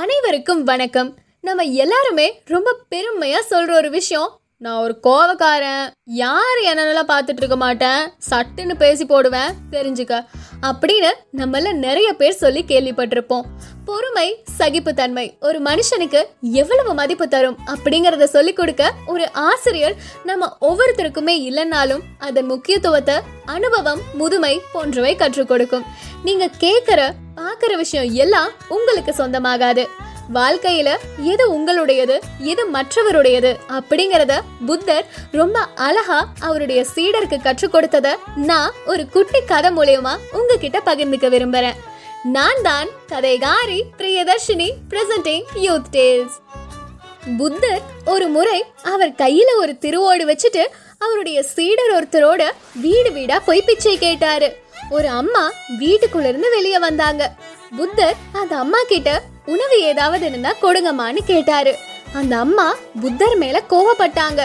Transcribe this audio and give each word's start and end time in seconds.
அனைவருக்கும் 0.00 0.64
வணக்கம். 0.64 1.14
நம்ம 1.40 1.62
எல்லாருமே 1.62 2.42
ரொம்ப 2.44 2.76
பெருமையா 2.94 3.36
சொல்ற 3.50 3.72
ஒரு 3.72 3.90
விஷயம் 3.90 4.40
நான் 4.56 4.82
ஒரு 4.82 4.98
கோவக்காரன் 5.02 5.90
யார் 6.04 6.58
என்னென்னலாம் 6.64 7.10
பார்த்துட்டு 7.10 7.36
இருக்க 7.36 7.56
மாட்டேன் 7.56 8.12
சட்டுன்னு 8.30 8.74
பேசி 8.74 9.04
போடுவேன் 9.04 9.52
தெரிஞ்சுக்க. 9.70 10.24
அப்படின்னு 10.62 11.12
நம்மள 11.36 11.72
நிறைய 11.72 12.12
பேர் 12.12 12.32
சொல்லி 12.32 12.64
கேள்விப்பட்டிருப்போம். 12.68 13.44
பொறுமை 13.88 14.28
சகிப்புத்தன்மை. 14.58 15.24
ஒரு 15.40 15.58
மனுஷனுக்கு 15.62 16.20
எவ்வளவு 16.40 16.94
மதிப்பு 16.94 17.26
தரும் 17.28 17.58
அப்படிங்கறத 17.72 18.24
சொல்லி 18.24 18.52
கொடுக்க 18.52 18.92
ஒரு 19.06 19.24
ஆசிரியர் 19.32 19.94
நம்ம 20.24 20.48
ஒவ்வொருத்தருக்குமே 20.60 21.34
இல்லைன்னாலும் 21.48 22.02
அதன் 22.18 22.46
முக்கியத்துவத்தை 22.46 23.16
அனுபவம் 23.44 24.00
முதுமை 24.14 24.54
போன்றவை 24.72 25.16
கற்றுக் 25.16 25.48
கொடுக்கும். 25.48 25.86
நீங்க 26.24 26.50
கேட்குற 26.58 27.00
பார்க்குற 27.38 27.72
விஷயம் 27.76 28.10
எல்லாம் 28.24 28.50
உங்களுக்கு 28.68 29.14
சொந்தமாகாது. 29.18 29.84
வாழ்க்கையில 30.34 30.92
எது 31.32 31.44
உங்களுடையது 31.56 32.14
எது 32.52 32.62
மற்றவருடையது 32.76 33.50
அப்படிங்கறத 33.78 34.34
புத்தர் 34.66 35.04
ரொம்ப 35.40 35.58
அழகா 35.88 36.20
அவருடைய 36.40 36.80
சீடருக்கு 36.94 37.38
கற்றுக் 37.42 37.74
கொடுத்தத 37.74 38.14
நான் 38.36 38.72
ஒரு 38.86 39.04
குட்டி 39.08 39.42
கதை 39.44 39.70
மூலியமா 39.76 40.14
உங்ககிட்ட 40.32 40.80
பகிர்ந்துக்க 40.86 41.28
விரும்புறேன். 41.34 41.78
நான் 42.34 42.60
தான் 42.62 42.88
கதைகாரி 43.08 43.76
Priyadarshini 43.98 44.68
presenting 44.90 45.44
youth 45.54 45.88
tales 45.90 46.36
Buddha 47.38 47.82
ஒரு 48.04 48.26
முறை 48.28 48.64
அவர் 48.82 49.12
கையில 49.12 49.50
ஒரு 49.56 49.72
திருவோடு 49.80 50.24
வச்சுட்டு 50.30 50.64
அவருடைய 50.98 51.42
சீடர் 51.42 51.92
ஒருத்தரோட 51.96 52.42
வீடு 52.80 53.12
வீடா 53.12 53.38
போய் 53.38 53.62
பிச்சை 53.62 53.98
கேட்டாரு. 53.98 54.48
ஒரு 54.90 55.08
அம்மா 55.08 55.52
வீட்டுக்குள்ள 55.80 56.26
இருந்து 56.26 56.50
வெளியே 56.50 56.78
வந்தாங்க. 56.78 57.34
புத்தர் 57.76 58.16
அந்த 58.32 58.56
அம்மா 58.56 58.78
கிட்ட 58.86 59.22
உணவு 59.46 59.78
ஏதாவது 59.80 60.26
இருந்தா 60.26 60.52
கொடுங்கம்மான்னு 60.62 61.22
கேட்டாரு. 61.26 61.74
அந்த 62.12 62.36
அம்மா 62.36 62.74
புத்தர் 63.00 63.36
மேல 63.36 63.62
கோவப்பட்டாங்க. 63.70 64.42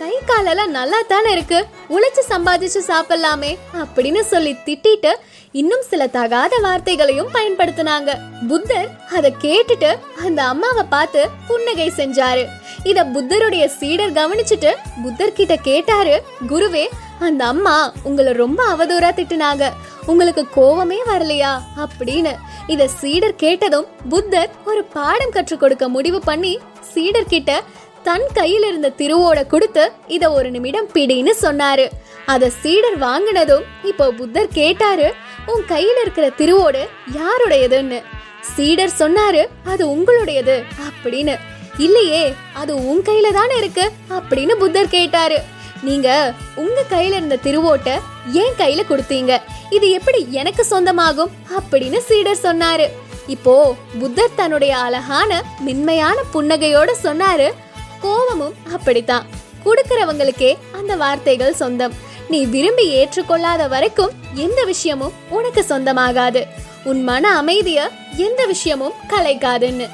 கை 0.00 0.18
காலெல்லாம் 0.26 0.70
நல்லா 0.70 0.98
தானே 1.08 1.30
இருக்கு? 1.32 1.66
உழைச்சு 1.88 2.22
சம்பாதிச்சு 2.28 2.80
சாப்பிடலாமே 2.88 3.50
அப்படின்னு 3.72 4.20
சொல்லி 4.20 4.56
திட்டிட்டு 4.64 5.12
இன்னும் 5.52 5.82
சில 5.88 6.06
தகாத 6.06 6.58
வார்த்தைகளையும் 6.62 7.32
பயன்படுத்தினாங்க. 7.34 8.10
புத்தர் 8.48 8.88
அதை 9.16 9.34
கேட்டுட்டு 9.40 9.90
அந்த 10.24 10.44
அம்மாவை 10.44 10.84
பார்த்து 10.88 11.28
புன்னகை 11.46 11.92
செஞ்சாரு. 11.96 12.46
இத 12.84 13.04
புத்தருடைய 13.04 13.66
சீடர் 13.66 14.12
கவனிச்சுட்டு 14.12 14.72
புத்தர் 15.02 15.32
கிட்ட 15.32 15.56
கேட்டாரு 15.56 16.22
குருவே 16.48 16.86
அந்த 17.18 17.46
அம்மா 17.46 17.92
உங்களை 18.02 18.32
ரொம்ப 18.32 18.76
அவதூறா 18.76 19.10
திட்டுனாங்க. 19.18 19.68
உங்களுக்கு 20.06 20.46
கோவமே 20.56 20.98
வரலையா? 21.06 21.52
அப்படின்னு. 21.76 22.34
இத 22.66 22.88
சீடர் 22.88 23.34
கேட்டதும் 23.34 23.86
புத்தர் 24.08 24.50
ஒரு 24.64 24.84
பாடம் 24.84 25.30
கற்றுக் 25.30 25.60
கொடுக்க 25.60 25.88
முடிவு 25.88 26.20
பண்ணி 26.20 26.58
சீடர் 26.92 27.24
கிட்ட 27.24 27.62
தன் 28.02 28.26
கையில் 28.34 28.62
இருந்த 28.62 28.92
திருவோட 28.98 29.46
கொடுத்து 29.46 29.92
இத 30.06 30.32
ஒரு 30.32 30.50
நிமிடம் 30.50 30.88
பிடின்னு 30.88 31.32
சொன்னாரு. 31.42 31.88
அத 32.26 32.50
சீடர் 32.50 32.98
வாங்கினதும் 32.98 33.64
இப்போ 33.82 34.10
புத்தர் 34.10 34.48
கேட்டாரு 34.48 35.12
உன் 35.46 35.64
கையில 35.68 36.00
இருக்கிற 36.00 36.32
திருவோடு 36.38 36.82
யாருடையதுன்னு? 37.12 38.02
சீடர் 38.40 38.90
சொன்னாரு 38.98 39.46
அது 39.64 39.86
உங்களுடையது 39.86 40.62
அப்படின்னு. 40.88 41.38
இல்லையே 41.78 42.34
அது 42.52 42.72
உன் 42.88 43.02
கையில 43.02 43.32
தானே 43.32 43.56
இருக்கு 43.56 43.90
அப்படின்னு 44.10 44.54
புத்தர் 44.54 44.88
கேட்டாரு. 44.88 45.40
நீங்க 45.82 46.34
உங்க 46.54 46.84
கையில 46.90 47.18
இருந்த 47.20 47.38
திருவோட்டை 47.44 47.94
என் 48.32 48.58
கையில 48.58 48.80
கொடுத்தீங்க. 48.88 49.38
இது 49.70 49.90
எப்படி 49.90 50.26
எனக்கு 50.30 50.66
சொந்தமாகும்? 50.70 51.30
அப்படின்னு 51.58 51.98
சீடர் 51.98 52.42
சொன்னாரு. 52.42 52.88
இப்போ 53.26 53.74
புத்தர் 54.00 54.36
தன்னுடைய 54.36 54.76
அழகான 54.76 55.44
மென்மையான 55.60 56.20
புன்னகையோட 56.34 56.90
சொன்னாரு. 57.02 57.50
கோவமும் 58.02 58.56
அப்படித்தான். 58.72 59.26
கொடுக்கறவங்களுக்கே 59.64 60.56
அந்த 60.72 60.96
வார்த்தைகள் 60.96 61.54
சொந்தம். 61.54 61.94
நீ 62.28 62.44
விரும்பி 62.44 62.84
ஏற்றுக்கொள்ளாத 62.96 63.68
வரைக்கும் 63.68 64.10
எந்த 64.34 64.64
விஷயமும் 64.64 65.12
உனக்கு 65.28 65.64
சொந்தமாகாது. 65.68 66.42
உன் 66.84 67.02
மன 67.02 67.42
அமைதிய 67.42 67.88
எந்த 68.16 68.46
விஷயமும் 68.46 68.92
கலைக்காதுன்னு. 69.08 69.88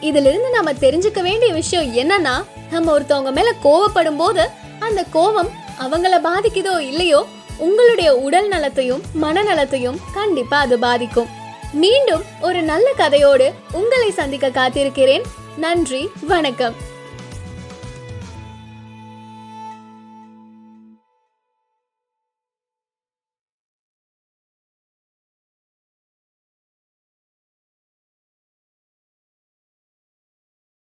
இதுல 0.00 0.28
இருந்து 0.30 0.50
நம்ம 0.50 0.72
தெரிஞ்சுக்க 0.72 1.20
வேண்டிய 1.22 1.52
விஷயம் 1.52 1.96
என்னன்னா 1.96 2.44
நம்ம 2.70 2.98
ஒருத்தவங்க 2.98 3.32
மேல 3.32 3.52
கோவப்படும் 3.64 4.16
போது 4.16 4.48
அந்த 4.78 5.04
கோவம் 5.14 5.50
அவங்கள 5.80 6.14
பாதிக்குதோ 6.24 6.78
இல்லையோ 6.78 7.26
உங்களுடைய 7.58 8.16
உடல் 8.16 8.48
நலத்தையும் 8.48 9.02
மனநலத்தையும் 9.22 9.98
கண்டிப்பா 10.14 10.58
அது 10.58 10.78
பாதிக்கும். 10.78 11.28
மீண்டும் 11.72 12.22
ஒரு 12.40 12.62
நல்ல 12.62 12.92
கதையோடு 12.96 13.52
உங்களை 13.72 14.10
சந்திக்க 14.10 14.48
காத்திருக்கிறேன். 14.48 15.22
நன்றி 15.56 16.10
வணக்கம். 16.26 16.90